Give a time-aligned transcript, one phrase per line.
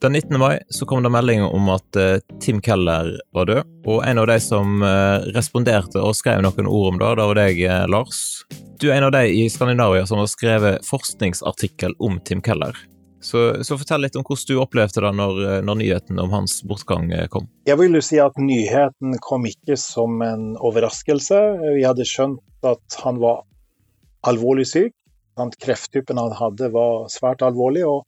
[0.00, 0.38] Den 19.
[0.38, 4.28] mai så kom det melding om at uh, Tim Keller var død, og en av
[4.30, 8.20] de som uh, responderte og skrev noen ord om det, det var deg, uh, Lars.
[8.78, 12.78] Du er en av de i Skandinavia som har skrevet forskningsartikkel om Tim Keller.
[13.18, 17.10] Så, så, fortell litt om hvordan du opplevde det når, når nyheten om hans bortgang
[17.34, 17.48] kom.
[17.66, 21.40] Jeg vil jo si at nyheten kom ikke som en overraskelse.
[21.74, 23.42] Vi hadde skjønt at han var
[24.30, 24.94] alvorlig syk.
[25.58, 28.06] Krefttypen han hadde var svært alvorlig, og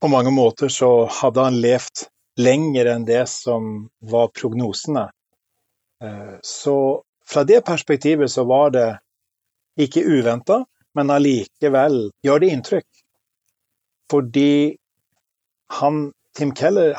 [0.00, 2.06] på mange måter så hadde han levd
[2.38, 5.08] lenger enn det som var prognosene.
[6.04, 8.88] Eh, så fra det perspektivet så var det
[9.78, 10.62] ikke uventa,
[10.94, 12.88] men allikevel gjør det inntrykk.
[14.10, 14.76] Fordi
[15.78, 16.94] han, Tim Keller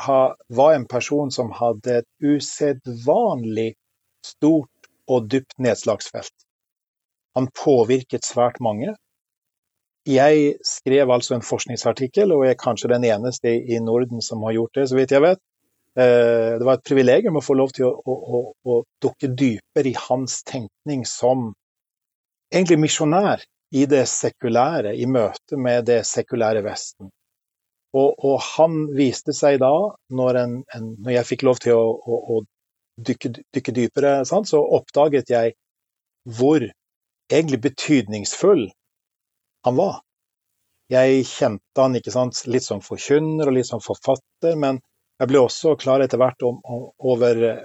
[0.48, 3.72] var en person som hadde et usedvanlig
[4.24, 6.34] stort og dypt nedslagsfelt.
[7.34, 8.94] Han påvirket svært mange.
[10.10, 14.56] Jeg skrev altså en forskningsartikkel, og jeg er kanskje den eneste i Norden som har
[14.56, 15.42] gjort det, så vidt jeg vet.
[15.98, 19.90] Eh, det var et privilegium å få lov til å, å, å, å dukke dypere
[19.90, 21.50] i hans tenkning som
[22.50, 23.42] egentlig misjonær
[23.74, 27.10] i det sekulære, i møte med det sekulære Vesten.
[27.94, 29.72] Og, og han viste seg da,
[30.14, 32.40] når, en, en, når jeg fikk lov til å,
[33.06, 35.56] dykke, dykke, dypere, sant, så oppdaget jeg
[36.38, 36.62] hvor
[37.30, 38.68] egentlig betydningsfull
[39.66, 40.00] han var.
[40.90, 44.80] Jeg kjente han ikke sant, litt som forkynner og litt som forfatter, men
[45.20, 46.58] jeg ble også klar etter hvert om,
[46.98, 47.60] over eh,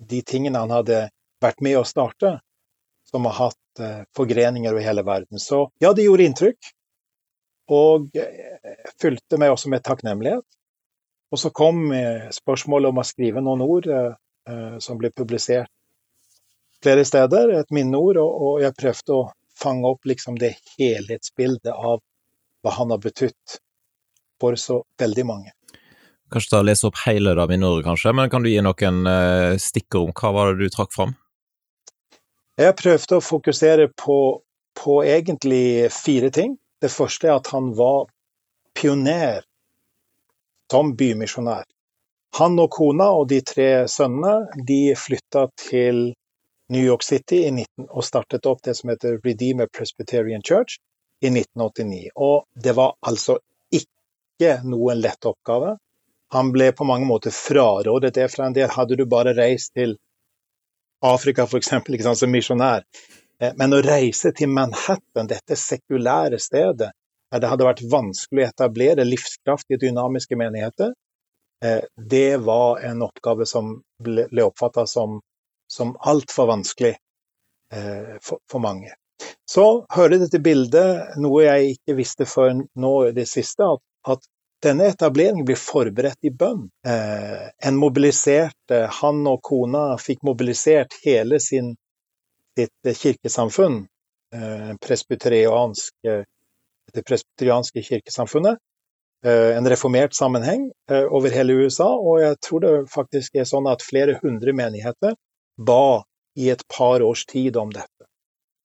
[0.00, 1.04] de tingene han hadde
[1.44, 2.38] vært med å starte,
[3.10, 5.38] som har hatt eh, forgreninger over hele verden.
[5.38, 6.72] Så ja, det gjorde inntrykk,
[7.76, 10.46] og eh, fylte meg også med takknemlighet.
[11.34, 11.88] Og så kom
[12.30, 13.86] spørsmålet om å skrive noen ord
[14.84, 15.66] som ble publisert
[16.84, 19.22] flere steder, et minneord, og jeg prøvde å
[19.58, 22.00] fange opp liksom det helhetsbildet av
[22.64, 23.58] hva han har betydd
[24.40, 25.52] for så veldig mange.
[26.32, 29.54] Kanskje ta og lese opp hele det minneordet, kanskje, men kan du gi noen uh,
[29.60, 31.14] stikkord om hva var det du trakk fram?
[32.58, 34.18] Jeg prøvde å fokusere på,
[34.78, 36.56] på egentlig fire ting.
[36.82, 38.08] Det første er at han var
[38.74, 39.42] pioner
[40.70, 41.64] som bymisjonær.
[42.38, 46.08] Han og kona og de tre sønnene de flytta til
[46.74, 50.80] New York City 19, og startet opp det som heter Redeemer Presbyterian Church
[51.22, 52.08] i 1989.
[52.14, 53.38] Og det var altså
[53.70, 55.76] ikke noen lett oppgave.
[56.34, 58.72] Han ble på mange måter frarådet det fra en del.
[58.74, 59.94] Hadde du bare reist til
[61.04, 61.70] Afrika f.eks.
[62.18, 62.82] som misjonær.
[63.40, 66.90] Eh, men å reise til Manhattan, dette sekulære stedet,
[67.34, 70.94] det hadde vært vanskelig å etablere livskraftige, dynamiske menigheter.
[71.62, 75.20] Eh, det var en oppgave som ble oppfatta som
[75.70, 76.96] som altfor vanskelig
[77.72, 78.92] eh, for, for, mange.
[79.50, 83.82] Så hører det til bildet noe jeg ikke visste før nå i det siste, at,
[84.16, 84.26] at
[84.64, 86.68] denne etableringen blir forberedt i bønn.
[86.86, 91.74] Eh, en mobiliserte, Han og kona fikk mobilisert hele sin,
[92.58, 93.82] sitt kirkesamfunn,
[94.34, 96.24] eh, presbyteriansk, eh,
[96.94, 98.58] det presbyterianske kirkesamfunnet.
[99.24, 103.68] Eh, en reformert sammenheng eh, over hele USA, og jeg tror det faktisk er sånn
[103.70, 105.14] at flere hundre menigheter
[105.56, 106.04] ba
[106.36, 108.08] i et par års tid om dette.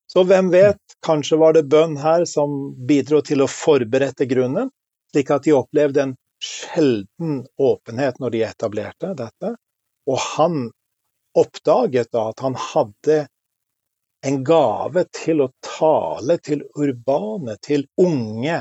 [0.09, 4.71] Så hvem vet, kanskje var det bønn her som bidro til å forberede grunnen,
[5.13, 9.53] slik at de opplevde en sjelden åpenhet når de etablerte dette.
[10.09, 10.71] Og han
[11.37, 13.19] oppdaget da at han hadde
[14.25, 18.59] en gave til å tale til urbane, til unge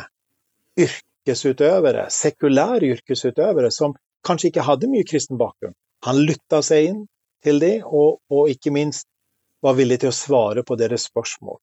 [0.78, 3.96] yrkesutøvere, sekulære yrkesutøvere, som
[4.26, 5.74] kanskje ikke hadde mye kristen bakgrunn.
[6.06, 7.00] Han lytta seg inn,
[7.48, 9.08] til de, og, og, ikke minst
[9.64, 11.58] var villig til å svare på deres spørsmål.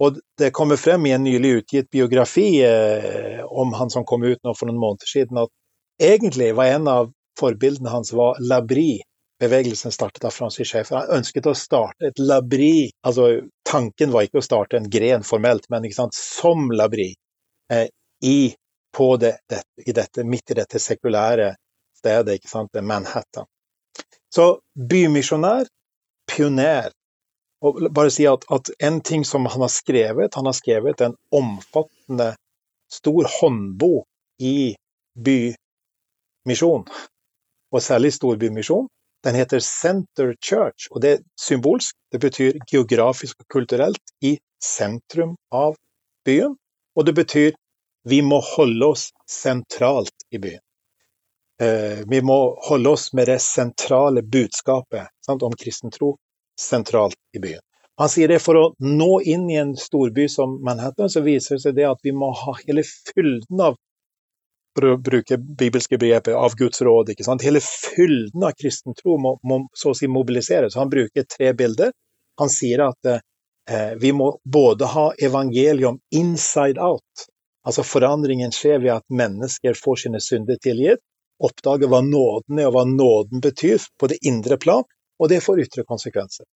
[0.00, 4.40] Og Det kommer frem i en nylig utgitt biografi eh, om han som kom ut
[4.44, 5.52] nå for noen måneder siden, at
[6.00, 9.02] egentlig var en av forbildene hans var Labri.
[9.40, 10.98] Bevegelsen startet av Francis Schäfer.
[10.98, 12.90] Han ønsket å starte et labri.
[13.00, 17.14] altså Tanken var ikke å starte en gren formelt, men sant, som labri.
[17.72, 17.86] Eh,
[18.24, 18.52] i,
[19.20, 21.54] det, det, i dette, midt i dette sekulære
[21.96, 22.36] stedet,
[22.84, 23.48] Manhattan.
[24.34, 24.60] Så
[24.90, 25.68] bymisjonær,
[26.30, 26.90] pioner.
[27.60, 31.16] Og bare si at, at, en ting som han har skrevet, han har skrevet en
[31.34, 32.32] omfattende,
[32.90, 34.06] stor håndbok
[34.42, 34.74] i
[35.14, 36.88] bymisjon,
[37.70, 38.88] og særlig storbymisjon.
[39.22, 41.94] Den heter Center Church, og det er symbolsk.
[42.12, 45.76] Det betyr geografisk og kulturelt i sentrum av
[46.24, 46.56] byen.
[46.96, 47.52] Og det betyr
[48.08, 50.64] vi må holde oss sentralt i byen.
[51.60, 56.14] Eh, vi må holde oss med det sentrale budskapet sant, om kristen tro
[56.60, 57.60] sentralt i byen.
[58.00, 61.64] Han sier det for å nå inn i en storby som Manhattan, så viser det
[61.66, 63.76] seg det at vi må ha hele fylden av
[64.72, 67.10] for å bruke bibelske begreper, av Guds råd.
[67.12, 67.44] ikke sant?
[67.44, 70.78] Hele fylden av kristen tro må, må så å si mobiliseres.
[70.80, 71.92] Han bruker tre bilder.
[72.40, 77.28] Han sier at eh, vi må både ha evangelium inside out,
[77.66, 81.02] altså forandringen skjer ved at mennesker får sine synder tilgitt,
[81.40, 84.84] oppdager hva nåden er og hva nåden betyr på det indre plan,
[85.20, 86.46] og det får ytre konsekvenser.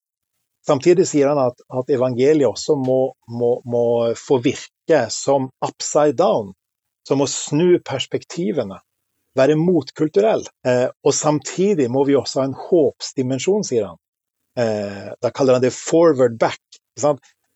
[0.65, 3.85] Samtidig sier han at, at evangeliet også må, må, må,
[4.17, 6.55] få virke som upside down,
[7.05, 8.79] som å snu perspektivene,
[9.37, 10.47] være motkulturell.
[10.67, 14.01] Eh, og samtidig må vi også ha en håpsdimensjon, sier han.
[14.57, 16.63] Eh, da kaller han det forward back.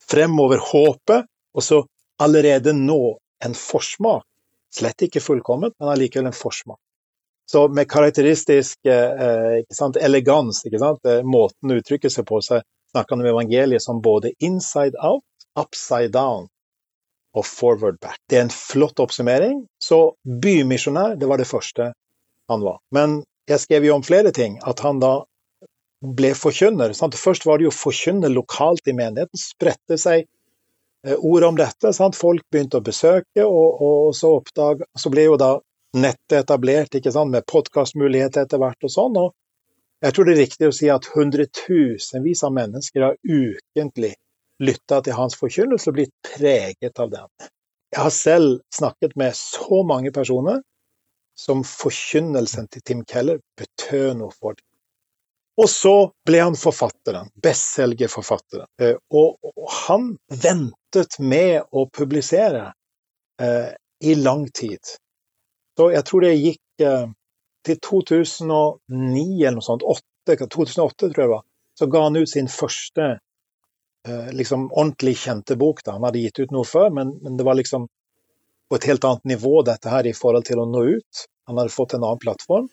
[0.09, 1.81] Fremover håpet, og så
[2.21, 4.27] allerede nå en forsmak.
[4.75, 6.81] Slett ikke fullkomment, men allikevel en forsmak.
[7.49, 9.63] Så med karakteristisk eh,
[10.01, 12.61] elegans, ikke eh, måten å uttrykke seg på, så
[12.93, 15.25] snakker han om evangeliet som både inside out,
[15.57, 16.49] upside down
[17.37, 18.19] og forward back.
[18.29, 19.63] Det er en flott oppsummering.
[19.81, 21.93] Så bymisjonær, det var det første
[22.49, 22.81] han var.
[22.93, 24.59] Men jeg skrev jo om flere ting.
[24.65, 25.23] At han da
[26.01, 26.93] ble forkynner.
[26.97, 27.17] Sant?
[27.19, 29.41] Først var det jo forkynner lokalt i menigheten.
[29.41, 30.27] Spredte seg
[31.07, 31.93] eh, ord om dette.
[31.97, 32.19] Sant?
[32.19, 35.57] Folk begynte å besøke, og, og så, oppdag, så ble jo da
[36.03, 39.19] nettet etablert ikke sant, med podkastmuligheter etter hvert og sånn.
[39.21, 39.35] og
[40.05, 44.15] Jeg tror det er riktig å si at hundretusenvis av mennesker har ukentlig
[44.63, 47.29] lytta til hans forkynnelse og blitt preget av den.
[47.95, 50.61] Jeg har selv snakket med så mange personer
[51.39, 54.65] som forkynnelsen til Tim Keller betød noe for dem.
[55.59, 55.95] Og så
[56.27, 58.69] ble han forfatteren, bestselgerforfatteren.
[58.83, 59.39] Eh, og,
[59.89, 62.69] han ventet med å publisere
[63.43, 64.79] eh, i lang tid.
[65.79, 67.07] Så jeg tror det gikk eh,
[67.67, 71.45] til 2009 eller noe sånt, 8, 2008 tror jeg det var,
[71.79, 75.85] så ga han ut sin første eh, liksom ordentlig kjente bok.
[75.87, 75.95] Da.
[75.95, 77.87] Han hadde gitt ut noe før, men, men, det var liksom
[78.69, 81.23] på et helt annet nivå dette her i forhold til å nå ut.
[81.47, 82.67] Han hadde fått en annen plattform.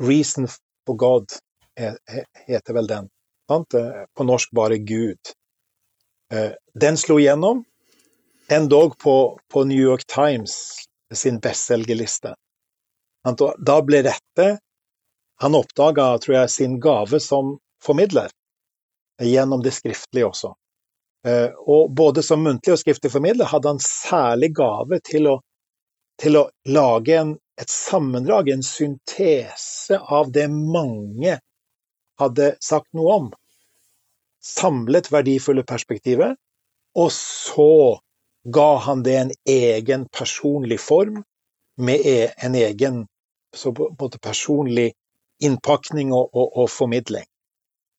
[0.00, 1.36] 'Reason for God'
[1.76, 3.12] heter vel den.
[3.52, 3.76] Sant?
[3.76, 5.36] Eh, på norsk bare Gud.
[6.74, 7.60] Den slo igjennom,
[8.50, 9.14] endog på,
[9.52, 10.56] på New York Times
[11.18, 12.34] sin bestselgerliste.
[13.58, 14.58] Da ble dette
[15.42, 18.28] Han oppdaga, tror jeg, sin gave som formidler,
[19.18, 20.52] gjennom det skriftlige også.
[21.26, 25.34] Eh, og både som muntlig og skriftlig formidler hadde han særlig gave til å,
[26.22, 31.40] til å lage en, et sammendrag, en syntese av det mange
[32.20, 33.28] hadde sagt noe om.
[34.44, 36.36] Samlet verdifulle perspektiver,
[36.94, 37.98] og så
[38.44, 41.22] ga han det en egen personlig form,
[41.76, 43.06] med e, en egen
[44.22, 44.92] personlig
[45.42, 47.26] innpakning og, og, og formidling.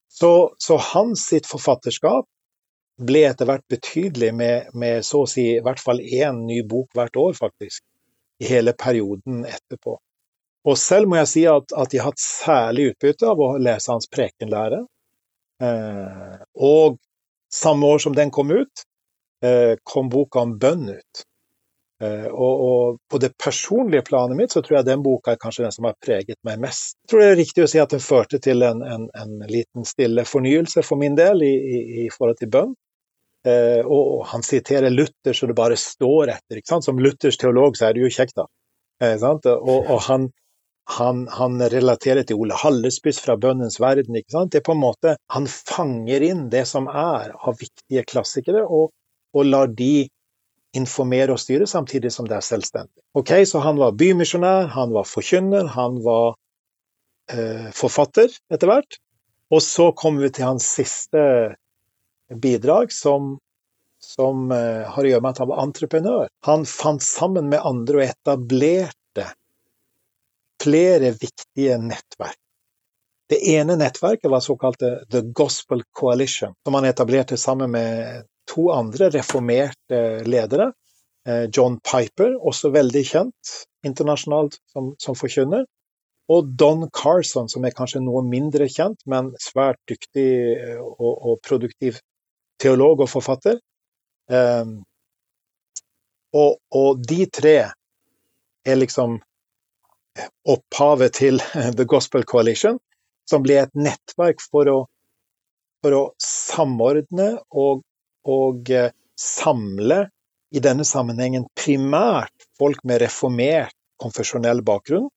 [0.10, 2.28] Så, så, hans sitt forfatterskap
[3.04, 6.96] ble etter hvert betydelig med, med, så å si i hvert fall én ny bok
[6.96, 7.84] hvert år, faktisk.
[8.40, 9.98] I hele perioden etterpå.
[10.66, 13.92] Og selv må jeg si at, at jeg har hatt særlig utbytte av å lese
[13.92, 14.82] hans prekenlære.
[15.64, 16.98] Eh, og
[17.54, 18.86] samme år som den kom ut,
[19.84, 21.26] kom boka om bønn ut.
[22.04, 25.64] Eh, og, og, på det personlige planet mitt så tror jeg den boka er kanskje
[25.64, 26.98] den som har preget meg mest.
[27.06, 29.88] Jeg tror det er riktig å si at den førte til en, en, en liten
[29.88, 32.74] stille fornyelse for min del i, i, i forhold til bønn.
[33.48, 36.64] Eh, og, han siterer Luther så det bare står etter.
[36.84, 38.50] Som Luthers teolog så er det jo kjekt, da.
[39.06, 40.28] Eh, og, og han,
[40.98, 44.20] han, han, relaterer til Ole Hallesbys fra Bønnens verden.
[44.20, 48.92] Det er på en måte, Han fanger inn det som er av viktige klassikere, og,
[49.36, 50.08] og lar de
[50.76, 53.04] informere og styre samtidig som det er selvstendig.
[53.16, 56.36] Ok, Så han var bymisjonær, han var forkynner, han var
[57.32, 59.00] eh, forfatter etter hvert.
[59.54, 61.22] Og så kommer vi til hans siste
[62.42, 63.38] bidrag, som,
[64.02, 66.28] som eh, har å gjøre med at han var entreprenør.
[66.50, 69.30] Han fant sammen med andre og etablerte
[70.64, 72.40] flere viktige nettverk.
[73.30, 79.10] Det ene nettverket var såkalte The Gospel Coalition, som han etablerte sammen med to andre
[79.14, 80.72] reformerte ledere.
[81.28, 85.66] Eh, John Piper, også veldig kjent internasjonalt som, som forkynner.
[86.30, 91.40] Og Don Carson, som er kanskje noe mindre kjent, men svært dyktig eh, og, og
[91.46, 92.00] produktiv
[92.62, 93.60] teolog og forfatter.
[94.30, 94.80] Um,
[96.34, 97.56] og, og, de tre
[98.66, 99.20] er liksom
[100.50, 101.42] opphavet til
[101.78, 102.80] The Gospel Coalition,
[103.30, 104.80] som ble et nettverk for å,
[105.86, 107.84] for å samordne og
[108.26, 110.06] og eh, samle
[110.56, 115.08] i denne sammenhengen primært folk med reformert konfesjonell bakgrunn,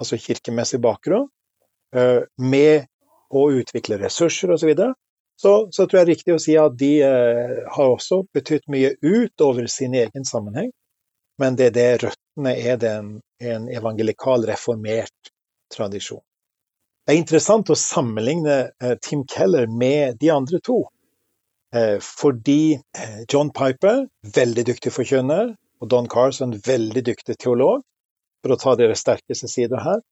[0.00, 1.28] altså kirkemessig bakgrunn,
[1.96, 2.88] eh, med
[3.32, 4.72] å utvikle ressurser osv.
[4.72, 4.92] Så,
[5.42, 8.68] så Så tror jeg det er riktig å si at de eh, har også betydd
[8.72, 10.70] mye utover sin egen sammenheng,
[11.38, 15.32] men det er det røttene er det en, en evangelikal, reformert
[15.72, 16.22] tradisjon.
[17.02, 18.56] Det er interessant å sammenligne
[19.02, 20.84] Tim Keller med de andre to.
[21.74, 27.82] Eh, fordi eh, John Piper, veldig dyktig forkynner, og Don Carson, veldig dyktig teolog,
[28.42, 30.02] for å ta deres sterkeste sider her.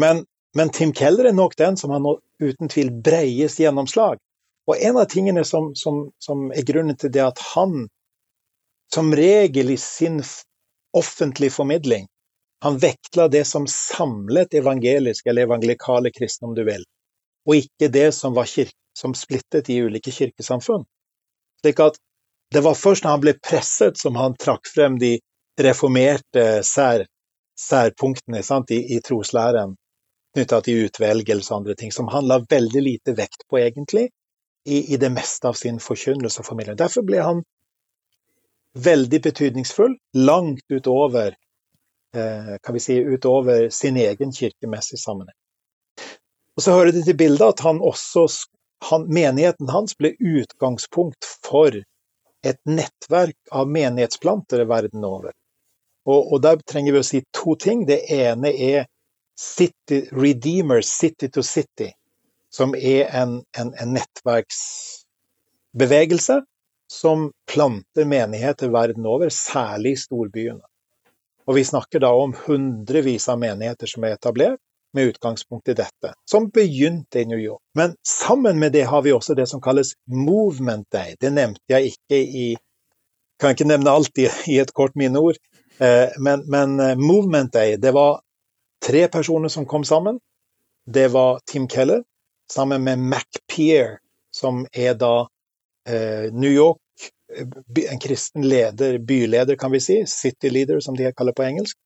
[0.00, 0.24] Men,
[0.56, 2.02] men Tim Keller er nok den som har
[2.42, 4.18] uten tvil breiest gjennomslag.
[4.66, 7.86] Og en av tingene som, som, som er grunnen til det at han
[8.94, 10.20] som regel i sin
[10.96, 12.08] offentlige formidling
[12.64, 16.84] han vektla det som samlet evangelisk eller evangelikale kristne, om du vil,
[17.44, 20.86] og ikke det som var kirke, som splittet i ulike kirkesamfunn.
[21.64, 21.96] Slik at
[22.54, 25.16] det var først når han ble presset, som han trakk frem de
[25.60, 27.06] reformerte sær,
[27.58, 29.76] særpunktene sant, i, i troslæren
[30.34, 34.08] knytta til utvelgelse og andre ting, som han la veldig lite vekt på, egentlig,
[34.66, 36.78] i, i det meste av sin forkynnelse og formidling.
[36.78, 37.42] Derfor ble han
[38.74, 41.36] veldig betydningsfull, langt utover
[42.14, 45.36] Eh, kan vi si, utover sin egen kirkemessige sammenheng.
[46.56, 48.46] Og Så hører det til bildet at han også,
[48.90, 51.84] han, menigheten hans ble utgangspunkt for
[52.44, 55.32] et nettverk av menighetsplantere verden over.
[56.04, 57.86] Og, og, der trenger vi å si to ting.
[57.88, 58.86] Det ene er
[59.40, 61.92] City, Redeemer City to City,
[62.52, 66.42] som er en, en, en nettverksbevegelse
[66.92, 70.60] som planter menigheter verden over, særlig i storbyene.
[71.48, 74.60] Og vi snakker da om hundrevis av menigheter som er etablert
[74.94, 77.62] med utgangspunkt i dette, som begynte i New York.
[77.74, 81.16] Men sammen med det har vi også det som kalles Movement Day.
[81.20, 82.54] Det nevnte jeg ikke i
[83.42, 85.34] Kan ikke nevne alt i, i et kort minneord,
[85.82, 88.20] eh, men, men eh, Movement Day, det var
[88.86, 90.20] tre personer som kom sammen.
[90.86, 92.04] Det var Tim Keller
[92.52, 93.98] sammen med Mac Peer,
[94.30, 95.26] som er da
[95.88, 96.78] eh, New York
[97.90, 101.78] en kristen leder, byleder kan vi si, city leader som de kaller på engelsk.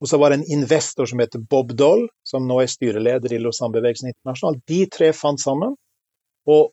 [0.00, 3.40] Og så var det en investor som heter Bob Doll, som nå er styreleder i
[3.42, 4.56] Lausanne-bevegelsen internasjonal.
[4.68, 5.76] De tre fant sammen
[6.48, 6.72] og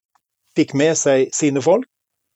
[0.55, 1.89] fikk med seg sine folk,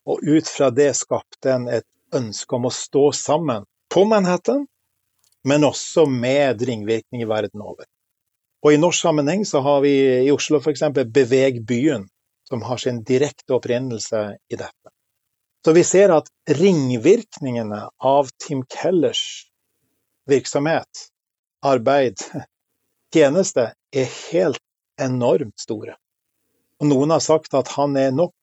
[0.10, 4.66] og ut fra det skapte en et ønske om å stå sammen på Manhattan,
[5.48, 7.88] men også med ringvirkning i verden over.
[8.62, 9.94] Og i norsk sammenheng så har vi
[10.28, 10.84] i Oslo f.eks.
[11.14, 12.06] Beveg byen,
[12.48, 14.92] som har sin direkte opprinnelse i dette.
[15.66, 19.48] Så vi ser at ringvirkningene av Tim Kellers
[20.32, 21.08] virksomhet,
[21.66, 22.24] arbeid,
[23.14, 24.62] tjeneste er helt
[25.02, 25.98] enormt store.
[26.82, 28.34] Og noen har sagt at han er nok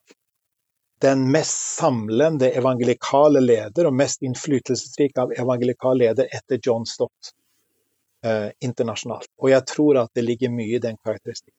[1.02, 7.32] den mest samlende evangelikale leder og mest innflytelsesrik av evangelikale leder etter John Stott
[8.26, 9.30] eh, internasjonalt.
[9.42, 11.54] Og jeg tror at det ligger mye i den karakteristikken.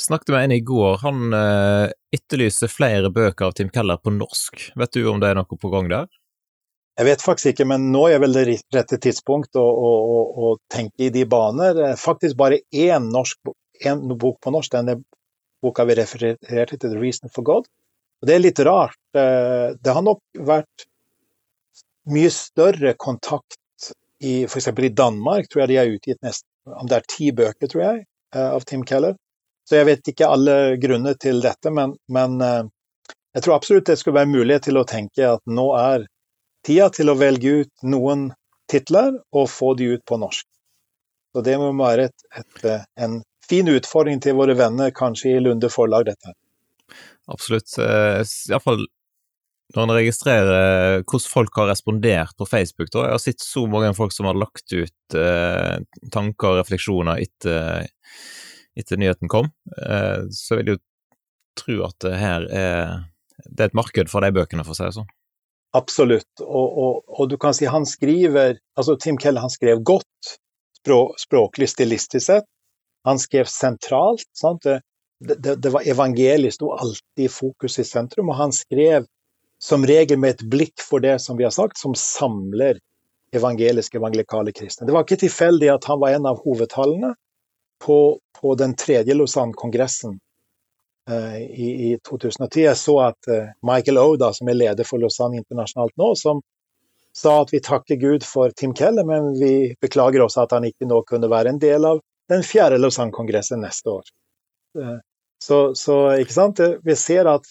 [0.00, 0.98] Snakket med en i går.
[1.04, 4.70] Han eh, etterlyser flere bøker av Tim Keller på norsk.
[4.78, 6.10] Vet du om det er noe på gang der?
[7.00, 10.48] Jeg vet faktisk ikke, men nå er vel det rette tidspunkt å, å, å, å
[10.68, 11.78] tenke i de baner.
[11.80, 13.54] Eh, faktisk bare én norsk,
[13.88, 14.98] en bok på norsk, denne
[15.64, 17.70] boka vi refererte til, 'The Reason for God'.
[18.20, 19.00] Og Det er litt rart.
[19.16, 20.84] Eh, det har nok vært
[22.12, 23.56] mye større kontakt
[24.20, 24.68] i f.eks.
[24.68, 28.04] i Danmark, tror jeg de har utgitt nesten om det er ti bøker, tror jeg,
[28.36, 29.16] av Tim Keller.
[29.64, 32.64] Så jeg vet ikke alle grunner til dette, men, men eh,
[33.36, 36.09] jeg tror absolutt det skulle være mulighet til å tenke at nå er
[36.66, 38.30] tida til å velge ut noen
[38.70, 40.46] titler og få de ut på norsk.
[41.34, 45.42] Så det må være et, et, eh, en fin utfordring til våre venner, kanskje i
[45.42, 46.34] Lunde forlag, dette.
[47.30, 47.76] Absolutt.
[47.78, 48.86] Eh, Iallfall
[49.70, 52.88] når en registrerer hvordan folk har respondert på Facebook.
[52.90, 53.04] Da.
[53.06, 55.76] Jeg har sett så mange folk som har lagt ut eh,
[56.10, 57.86] tanker og refleksjoner etter
[58.78, 59.50] etter nyheten kom,
[59.86, 60.82] eh, så vil jeg jo
[61.58, 62.92] tro at det her er,
[63.46, 65.10] det er et marked for de bøkene, for å si det sånn.
[65.76, 70.32] Absolutt, og, og, og, du kan si han skriver altså Tim Keller han skrev godt,
[71.20, 72.48] språklig, stilistisk sett.
[73.06, 74.26] Han skrev sentralt.
[74.64, 74.80] Det,
[75.34, 79.06] det, det, var evangeliet sto alltid i fokus i sentrum, og han skrev
[79.62, 82.80] som regel med et blikk for det som vi har sagt, som samler
[83.36, 84.88] evangeliske evangelikale kristne.
[84.88, 87.12] Det var ikke tilfeldig at han var en av hovedtallene
[87.84, 90.18] på, på den tredje Lausanne-kongressen
[91.10, 92.62] i, i, 2010.
[92.64, 96.42] Jeg så at eh, Michael da, som er leder for Lausanne internasjonalt nå, som
[97.16, 100.88] sa at vi takker Gud for Tim Keller, men vi beklager også at han ikke
[100.88, 104.12] nå kunne være en del av den fjerde Lausanne-kongressen neste år.
[104.78, 104.98] Eh,
[105.42, 106.60] så, så, ikke sant?
[106.86, 107.48] Vi ser at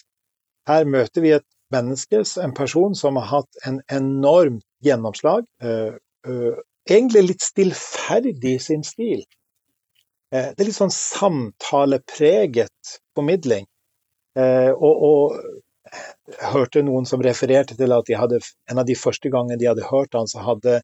[0.70, 5.44] her møter vi et menneske, en person som har hatt en enormt gjennomslag.
[6.90, 9.24] Egentlig litt stillferdig i sin stil.
[10.30, 13.66] Eh, det er litt sånn samtalepreget formidling.
[14.38, 15.90] Eh, og, og
[16.30, 18.38] jeg hørte noen som refererte til at de hadde,
[18.70, 20.80] en av de første gangene de hadde hørt han, så hadde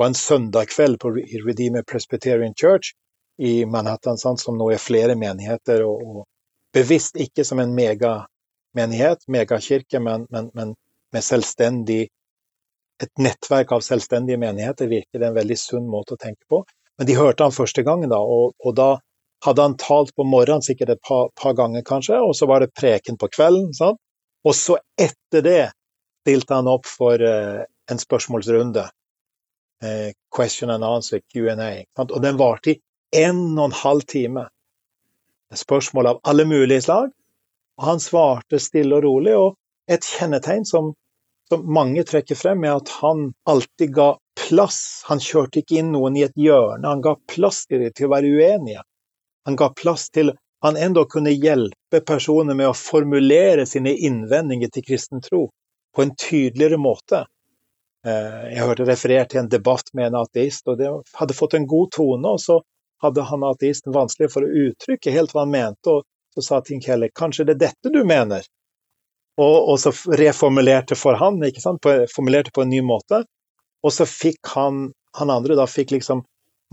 [0.00, 1.12] var en søndagskveld på
[1.46, 2.94] Redeemer Presbyterian Church
[3.40, 5.84] i Manhattan, sant, som nå er flere menigheter.
[5.84, 10.74] Og, og bevisst ikke som en megamenighet, megakirke, men, men, men
[11.12, 12.06] med selvstendig
[13.00, 16.60] et nettverk av selvstendige menigheter virker det en veldig sunn måte å tenke på.
[17.00, 18.90] Men de hørte han første gangen, da, og, og da
[19.44, 22.74] hadde han talt på morgenen sikkert et par, par, ganger, kanskje, og så var det
[22.76, 23.70] preken på kvelden.
[23.72, 23.96] Sant?
[24.44, 25.62] Og så etter det
[26.20, 28.84] stilte han opp for eh, en spørsmålsrunde.
[29.82, 31.84] eh, question and answer, Q&A.
[32.04, 32.80] Og den varte i
[33.16, 34.44] en og en halv time.
[35.56, 37.08] Spørsmål av alle mulige slag.
[37.80, 39.56] Og han svarte stille og rolig, og
[39.88, 40.92] et kjennetegn som
[41.50, 44.12] som mange trekker frem, er at han alltid ga
[44.50, 44.82] plass.
[45.08, 48.14] Han kjørte ikke inn noen i et hjørne, han ga plass til dem til å
[48.14, 48.84] være uenige.
[49.48, 54.84] Han ga plass til han enda kunne hjelpe personer med å formulere sine innvendinger til
[54.84, 55.46] kristen tro
[55.96, 57.24] på en tydeligere måte.
[58.06, 61.66] Eh, jeg hørte referert til en debatt med en ateist, og det hadde fått en
[61.70, 62.34] god tone.
[62.34, 62.60] Og så
[63.00, 66.84] hadde han ateisten vanskelig for å uttrykke helt hva han mente, og så sa Tim
[66.84, 68.44] Keller kanskje det er dette du mener?
[69.40, 71.86] Og, og, så reformulerte for han, ikke sant?
[72.12, 73.22] Formulerte på en ny måte.
[73.86, 76.24] Og så fikk han, han andre da fikk liksom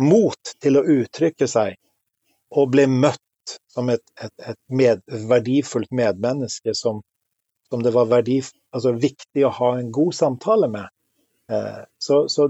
[0.02, 1.78] mot til å uttrykke seg,
[2.54, 7.02] og ble møtt som et, et, et med, verdifullt medmenneske som,
[7.70, 8.42] som det var verdi,
[8.76, 10.92] altså viktig å ha en god samtale med.
[11.52, 12.50] Eh, så, så,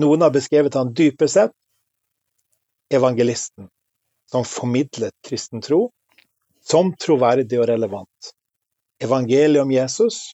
[0.00, 1.54] noen har beskrevet han dypest sett
[2.92, 3.68] evangelisten,
[4.30, 5.86] som formidlet kristen tro
[6.66, 8.32] som troverdig og relevant
[9.02, 10.32] evangeliet om Jesus,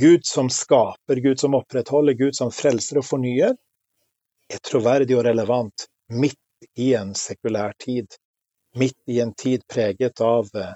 [0.00, 3.56] Gud som skaper, Gud som opprettholder, Gud som frelser og fornyer,
[4.48, 6.38] er troverdig og relevant midt
[6.78, 8.06] i en sekulær tid.
[8.78, 10.74] Midt i en tid preget av eh,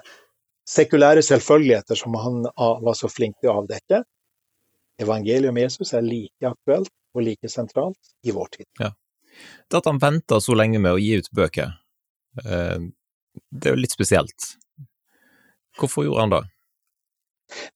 [0.69, 4.03] sekulære selvfølgeligheter som han var så flink til å avdekke.
[5.01, 8.67] Evangeliet om Jesus er like aktuelt og like sentralt i vår tid.
[8.81, 8.91] Ja.
[9.69, 11.73] Det at han venta så lenge med å gi ut bøker,
[12.43, 12.89] eh,
[13.49, 14.53] det er jo litt spesielt.
[15.79, 16.43] Hvorfor gjorde han det?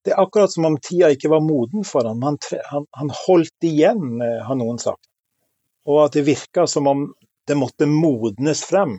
[0.05, 2.21] Det er akkurat som om tida ikke var moden for ham.
[2.25, 2.39] Han,
[2.71, 5.03] han, han holdt igjen, eh, har noen sagt.
[5.87, 7.05] Og at det virka som om
[7.47, 8.97] det måtte modnes frem.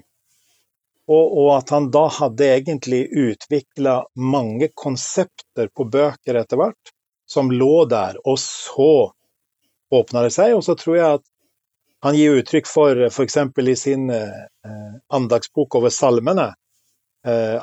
[1.09, 6.93] Og, og at han da hadde egentlig utvikla mange konsepter på bøker etter hvert,
[7.29, 8.21] som lå der.
[8.29, 8.93] Og så
[9.91, 10.55] åpna det seg.
[10.57, 11.27] Og så tror jeg at
[12.05, 13.39] han gir uttrykk for, f.eks.
[13.59, 14.43] i sin eh,
[15.15, 16.53] andagsbok over salmene,
[17.27, 17.57] eh,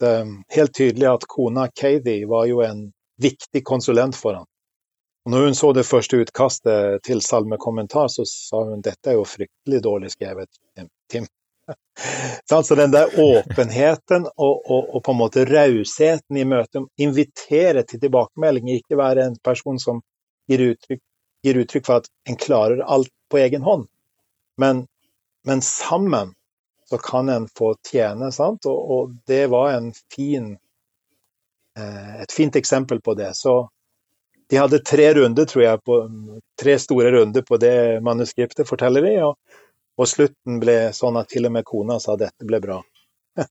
[0.00, 4.46] at um, helt tydelig at kona Katie var jo en viktig konsulent for han.
[5.26, 9.82] Når hun så det første utkastet til salmekommentar, så sa hun dette er jo fryktelig
[9.82, 10.48] dårlig skrevet,
[11.10, 11.26] Tim.
[12.62, 18.00] så den der åpenheten og, og, og på en måte rausheten i møtet, invitere til
[18.04, 19.98] tilbakemelding, ikke være en person som
[20.46, 21.02] gir uttrykk,
[21.42, 23.88] gir uttrykk for at en klarer alt på egen hånd,
[24.62, 24.84] men,
[25.42, 26.36] men sammen
[26.88, 28.30] så kan en få tjene.
[28.32, 28.66] Sant?
[28.66, 30.52] Og, og det var en fin,
[31.78, 33.32] eh, et fint eksempel på det.
[33.36, 33.68] Så
[34.50, 36.00] de hadde tre runder, tror jeg, på,
[36.60, 39.16] tre store runder på det manuskriptet, forteller de.
[39.26, 39.62] Og,
[39.98, 42.80] og slutten ble sånn at til og med kona sa dette ble bra.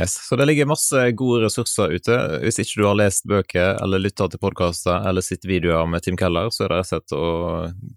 [0.00, 2.16] Yes, Så det ligger masse gode ressurser ute.
[2.42, 6.18] Hvis ikke du har lest bøker eller lytta til podkaster eller sett videoer med Tim
[6.20, 7.28] Keller, så er det rett og slett å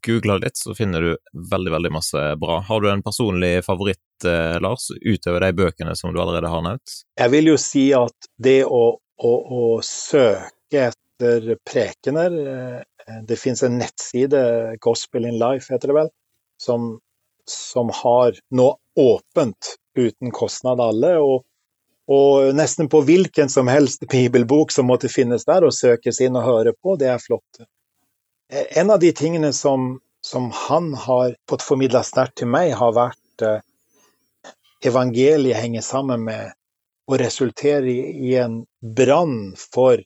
[0.07, 1.09] google litt, så finner du
[1.51, 2.61] veldig, veldig masse bra.
[2.69, 6.95] Har du en personlig favoritt, eh, Lars, utover de bøkene som du allerede har nevnt?
[7.19, 12.79] Jeg vil jo si at det å, å, å søke etter prekener eh,
[13.27, 14.39] Det finnes en nettside,
[14.79, 16.15] Gospel in Life heter det vel,
[16.61, 16.93] som,
[17.49, 21.17] som har nå åpent uten kostnad alle.
[21.17, 21.43] og
[22.09, 26.47] og nesten på hvilken som helst bibelbok som måtte finnes der og søkes inn og
[26.47, 27.61] høre på, det er flott.
[28.49, 33.45] En av de tingene som, som han har fått formidla sterkt til meg, har vært
[33.45, 33.61] eh,
[34.89, 36.55] evangeliet henger sammen med
[37.09, 40.01] og resulterer i, en brann for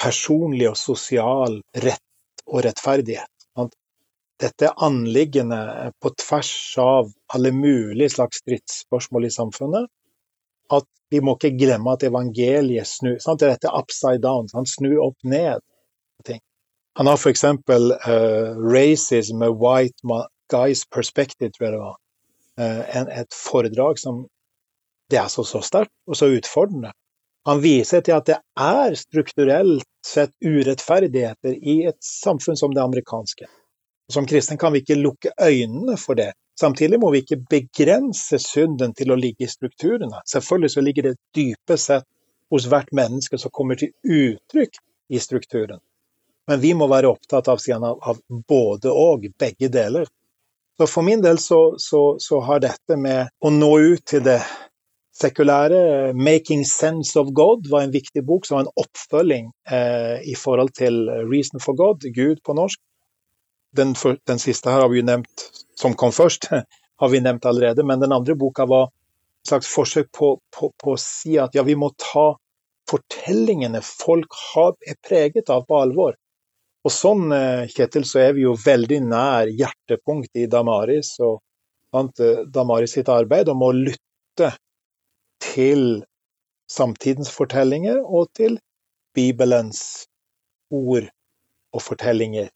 [0.00, 3.28] personlig og sosial rett og rettferdighet.
[4.40, 9.88] Dette er anliggende på tvers av alle mulige slags stridsspørsmål i samfunnet
[10.76, 13.18] at vi må ikke glemme at evangeliet snur.
[13.22, 13.42] Sant?
[13.42, 14.48] Dette er upside down.
[14.54, 15.64] Han snur opp ned.
[16.26, 16.40] Ting.
[16.98, 17.44] Han har f.eks.
[17.44, 21.96] Uh, eh, 'Racism White Guys Perspective', tror jeg det var.
[22.60, 24.26] Uh, en, et foredrag som
[25.10, 26.92] det er så, så sterkt og så utfordrende.
[27.48, 33.48] Han viser til at det er strukturelt sett urettferdigheter i et samfunn som det amerikanske.
[34.12, 36.32] Som kristen kan vi ikke lukke øynene for det.
[36.60, 40.20] Samtidig må vi ikke begrense synden til å ligge i strukturene.
[40.28, 42.06] Selvfølgelig så ligger det dypest sett
[42.50, 44.76] hos hvert menneske som kommer til uttrykk
[45.10, 45.80] i strukturen.
[46.50, 48.18] Men vi må være opptatt av, av,
[48.48, 50.08] både og, begge deler.
[50.76, 54.40] Så for min del så, så, så, har dette med å nå ut til det
[55.20, 60.34] sekulære, 'Making Sense of God', var en viktig bok som var en oppfølging eh, i
[60.34, 62.80] forhold til 'Reason for God', Gud på norsk.
[63.76, 65.44] Den, for, den, siste her har vi jo nevnt,
[65.80, 66.48] som kom først,
[67.00, 67.84] har vi nevnt allerede.
[67.86, 71.64] Men den andre boka var et slags forsøk på, på, på å si at ja,
[71.64, 72.34] vi må ta
[72.90, 76.18] fortellingene folk har, er preget av, på alvor.
[76.84, 81.40] Og sånn, eh, Kjetil, så er vi jo veldig nær hjertepunkt i Damaris og
[81.94, 84.54] eh, Damaris sitt arbeid om å lytte
[85.44, 86.02] til
[86.70, 88.56] samtidens fortellinger og til
[89.16, 90.06] Bibelens
[90.70, 91.08] ord
[91.74, 92.48] og fortellinger.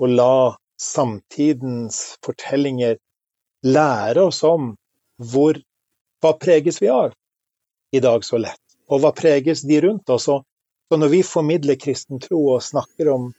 [0.00, 2.96] Og la samtidens fortellinger
[3.66, 4.74] lære oss om
[5.32, 5.58] hvor
[6.20, 7.12] hva preges vi av
[7.92, 10.28] i dag så lett, og hva preges de rundt oss?
[10.30, 13.30] Og når vi formidler kristen tro og snakker om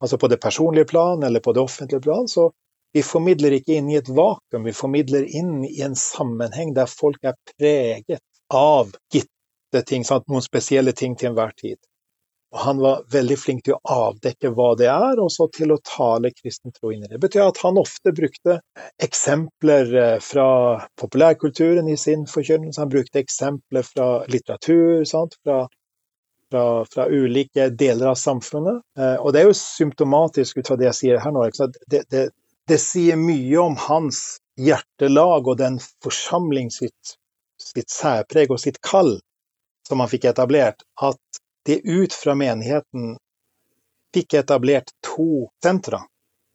[0.00, 2.50] altså på det personlige plan eller på det offentlige plan, så
[2.92, 7.24] vi formidler ikke inn i et vakuum, vi formidler inn i en sammenheng der folk
[7.26, 8.24] er preget
[8.54, 10.24] av gitte ting, sant?
[10.28, 11.78] noen spesielle ting til enhver tid.
[12.54, 15.80] Og han var veldig flink til å avdekke hva det er, og så til å
[15.84, 17.18] tale kristen tro inn i det.
[17.18, 18.60] Det betyr at han ofte brukte
[19.04, 20.48] eksempler eh, fra
[21.00, 22.80] populærkulturen i sin forkynnelse.
[22.80, 25.36] Han brukte eksempler fra litteratur, sant?
[25.44, 25.66] Fra
[26.50, 28.82] fra, fra, ulike deler av samfunnet.
[28.98, 31.44] Eh, og det er jo symptomatisk ut fra det jeg sier her nå.
[31.90, 32.28] Det, det,
[32.68, 37.18] det, sier mye om hans hjertelag og den forsamling sitt,
[37.60, 39.18] sitt særpreg og sitt kall
[39.88, 41.20] som han fikk etablert, at
[41.68, 43.18] det ut fra menigheten
[44.14, 46.00] fikk etablert to sentra.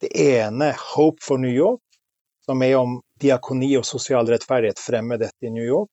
[0.01, 1.81] Det ene, Hope for New York,
[2.45, 5.91] som er om diakoni og sosial rettferdighet fremmer dette i New York,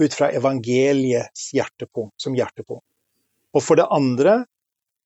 [0.00, 2.86] ut fra evangeliets hjertepunkt, som hjertepunkt.
[3.52, 4.38] Og for det andre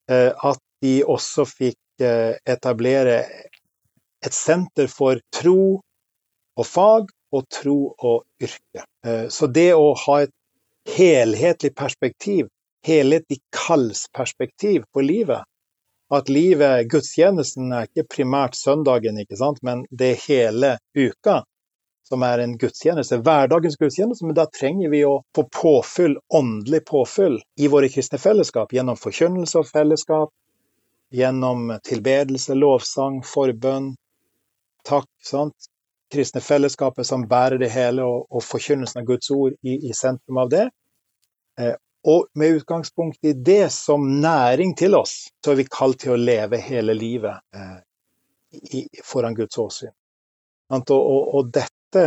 [0.09, 3.19] eh, at de også fikk eh, etablere
[4.23, 5.83] et senter for tro
[6.55, 8.87] og fag og tro og yrke.
[9.05, 10.33] Eh, så det å ha et
[10.95, 12.47] helhetlig perspektiv,
[12.87, 15.43] helhetlig kallsperspektiv på livet,
[16.13, 19.63] at livet, gudstjenesten, er ikke primært søndagen, ikke sant?
[19.63, 21.41] men det er hele uka
[22.07, 27.39] som er en gudstjeneste, hverdagens gudstjeneste, men da trenger vi å få påfyll, åndelig påfyll,
[27.57, 30.33] i våre kristne fellesskap gjennom forkynnelse og fellesskap,
[31.15, 33.93] gjennom tilbedelse, lovsang, forbønn,
[34.85, 35.69] takk, sant?
[36.13, 40.43] Kristne fellesskapet som bærer det hele, og, og forkynnelsen av Guds ord i, i sentrum
[40.43, 40.67] av det.
[41.57, 46.15] Eh, og med utgangspunkt i det som næring til oss, så er vi kalt til
[46.15, 47.79] å leve hele livet eh,
[48.79, 49.93] i, foran Guds åsyn.
[50.73, 52.05] Og, og, og, dette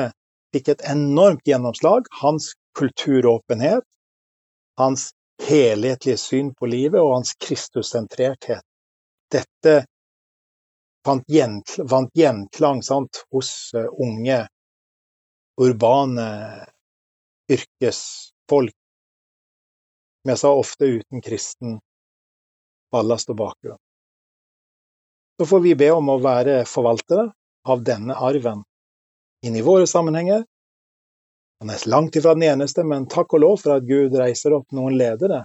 [0.52, 2.08] fikk et enormt gjennomslag.
[2.20, 3.84] Hans kulturåpenhet,
[4.76, 5.10] hans
[5.46, 8.64] helhetlige syn på livet og hans Kristussentrerthet.
[9.32, 9.76] Dette
[11.06, 14.40] vant gjenklang sant, hos uh, unge,
[15.62, 16.26] urbane
[17.48, 18.74] yrkesfolk.
[20.26, 21.76] Jeg sa, ofte uten kristen
[22.90, 23.78] ballast og bakgrunn.
[25.38, 27.28] Så får vi be om å være forvaltere
[27.68, 28.62] av denne arven
[29.46, 30.44] inn i våre sammenhenger.
[31.60, 34.72] Han er langt ifra den eneste, men takk og lov for at Gud reiser opp
[34.76, 35.44] noen ledere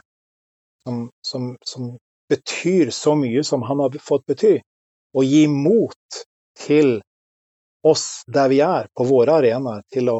[0.83, 1.91] som, som, som
[2.31, 4.57] betyr så mye som han har fått bety,
[5.13, 6.21] og gi mot
[6.57, 6.97] til
[7.85, 10.17] oss der vi er, på våre arenaer, til å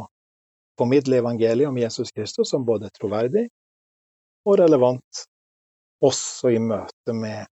[0.79, 3.47] formidle evangeliet om Jesus Kristus som både troverdig
[4.45, 5.25] og relevant,
[6.01, 7.45] også i møte med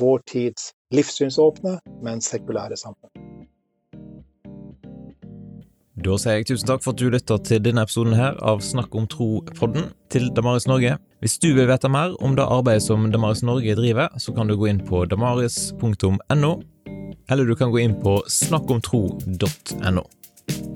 [0.00, 3.12] vår tids livssynsåpne, men sekulære samfunn.
[6.04, 8.92] Da sier jeg tusen takk for at du lytter til denne episoden her av Snakk
[8.98, 10.98] om tro-podden til Damaris Norge.
[11.24, 14.56] Hvis du vil vite mer om det arbeidet som Damaris Norge driver, så kan du
[14.58, 16.52] gå inn på damaris.no,
[17.30, 20.04] eller du kan gå inn på snakkomtro.no.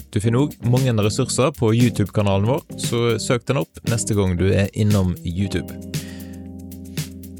[0.08, 4.48] Du finner òg mange ressurser på YouTube-kanalen vår, så søk den opp neste gang du
[4.48, 5.68] er innom YouTube.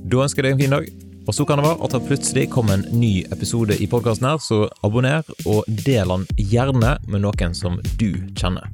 [0.09, 0.91] Da ønsker jeg deg en fin dag.
[1.29, 4.39] Og så kan det være at det plutselig kommer en ny episode i podkasten her,
[4.41, 8.71] så abonner og del den gjerne med noen som du kjenner.